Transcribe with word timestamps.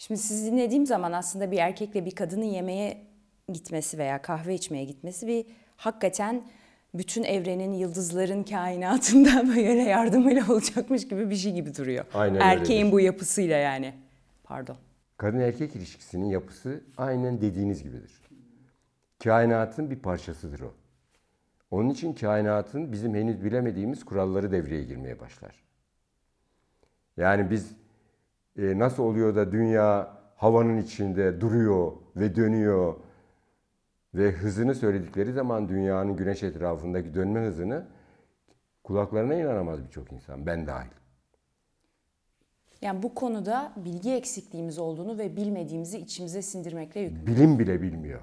Şimdi 0.00 0.20
sizi 0.20 0.52
dinlediğim 0.52 0.86
zaman 0.86 1.12
aslında 1.12 1.50
bir 1.50 1.58
erkekle 1.58 2.04
bir 2.04 2.14
kadının 2.14 2.44
yemeğe 2.44 3.06
gitmesi 3.52 3.98
veya 3.98 4.22
kahve 4.22 4.54
içmeye 4.54 4.84
gitmesi 4.84 5.26
bir 5.26 5.46
hakikaten 5.76 6.42
bütün 6.94 7.24
evrenin, 7.24 7.72
yıldızların 7.72 8.42
kainatında 8.42 9.48
böyle 9.56 9.82
yardımıyla 9.82 10.52
olacakmış 10.52 11.08
gibi 11.08 11.30
bir 11.30 11.36
şey 11.36 11.52
gibi 11.52 11.76
duruyor. 11.76 12.04
Aynen 12.14 12.40
Erkeğin 12.40 12.80
öyledir. 12.80 12.92
bu 12.92 13.00
yapısıyla 13.00 13.56
yani. 13.56 13.94
Pardon. 14.44 14.76
Kadın 15.16 15.40
erkek 15.40 15.76
ilişkisinin 15.76 16.26
yapısı 16.26 16.80
aynen 16.96 17.40
dediğiniz 17.40 17.82
gibidir. 17.82 18.22
Kainatın 19.24 19.90
bir 19.90 19.98
parçasıdır 19.98 20.60
o. 20.60 20.74
Onun 21.70 21.90
için 21.90 22.12
kainatın 22.12 22.92
bizim 22.92 23.14
henüz 23.14 23.44
bilemediğimiz 23.44 24.04
kuralları 24.04 24.52
devreye 24.52 24.84
girmeye 24.84 25.20
başlar. 25.20 25.54
Yani 27.16 27.50
biz 27.50 27.79
e, 28.60 28.78
nasıl 28.78 29.02
oluyor 29.02 29.34
da 29.34 29.52
dünya 29.52 30.16
havanın 30.36 30.76
içinde 30.76 31.40
duruyor 31.40 31.92
ve 32.16 32.36
dönüyor 32.36 32.94
ve 34.14 34.30
hızını 34.32 34.74
söyledikleri 34.74 35.32
zaman 35.32 35.68
dünyanın 35.68 36.16
güneş 36.16 36.42
etrafındaki 36.42 37.14
dönme 37.14 37.40
hızını 37.40 37.86
kulaklarına 38.84 39.34
inanamaz 39.34 39.84
birçok 39.84 40.12
insan, 40.12 40.46
ben 40.46 40.66
dahil. 40.66 40.90
Yani 42.82 43.02
bu 43.02 43.14
konuda 43.14 43.72
bilgi 43.76 44.12
eksikliğimiz 44.12 44.78
olduğunu 44.78 45.18
ve 45.18 45.36
bilmediğimizi 45.36 45.98
içimize 45.98 46.42
sindirmekle 46.42 47.00
yükümlü. 47.00 47.26
Bilim 47.26 47.58
bile 47.58 47.82
bilmiyor. 47.82 48.20